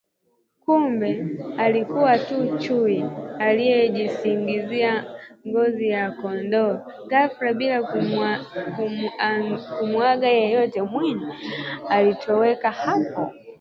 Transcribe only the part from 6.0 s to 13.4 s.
kondoo? Ghafla bila kumuaga yeyote, Mwinyi alitoweka hapo